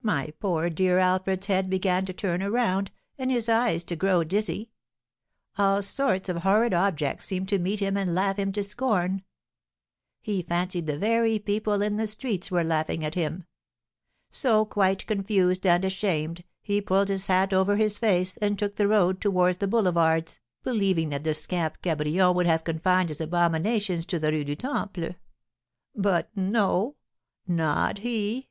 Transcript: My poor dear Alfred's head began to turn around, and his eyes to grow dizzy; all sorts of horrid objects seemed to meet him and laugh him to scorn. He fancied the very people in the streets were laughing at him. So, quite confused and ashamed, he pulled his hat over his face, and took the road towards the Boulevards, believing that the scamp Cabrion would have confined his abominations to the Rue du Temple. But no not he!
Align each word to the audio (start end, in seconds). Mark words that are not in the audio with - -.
My 0.00 0.32
poor 0.40 0.70
dear 0.70 0.98
Alfred's 0.98 1.48
head 1.48 1.68
began 1.68 2.06
to 2.06 2.14
turn 2.14 2.42
around, 2.42 2.90
and 3.18 3.30
his 3.30 3.46
eyes 3.46 3.84
to 3.84 3.94
grow 3.94 4.24
dizzy; 4.24 4.70
all 5.58 5.82
sorts 5.82 6.30
of 6.30 6.38
horrid 6.38 6.72
objects 6.72 7.26
seemed 7.26 7.50
to 7.50 7.58
meet 7.58 7.78
him 7.80 7.94
and 7.94 8.14
laugh 8.14 8.38
him 8.38 8.52
to 8.52 8.62
scorn. 8.62 9.22
He 10.22 10.40
fancied 10.42 10.86
the 10.86 10.98
very 10.98 11.38
people 11.38 11.82
in 11.82 11.98
the 11.98 12.06
streets 12.06 12.50
were 12.50 12.64
laughing 12.64 13.04
at 13.04 13.14
him. 13.16 13.44
So, 14.30 14.64
quite 14.64 15.06
confused 15.06 15.66
and 15.66 15.84
ashamed, 15.84 16.42
he 16.62 16.80
pulled 16.80 17.08
his 17.08 17.26
hat 17.26 17.52
over 17.52 17.76
his 17.76 17.98
face, 17.98 18.38
and 18.38 18.58
took 18.58 18.76
the 18.76 18.88
road 18.88 19.20
towards 19.20 19.58
the 19.58 19.68
Boulevards, 19.68 20.40
believing 20.64 21.10
that 21.10 21.24
the 21.24 21.34
scamp 21.34 21.82
Cabrion 21.82 22.34
would 22.34 22.46
have 22.46 22.64
confined 22.64 23.10
his 23.10 23.20
abominations 23.20 24.06
to 24.06 24.18
the 24.18 24.32
Rue 24.32 24.42
du 24.44 24.56
Temple. 24.56 25.16
But 25.94 26.34
no 26.34 26.96
not 27.46 27.98
he! 27.98 28.48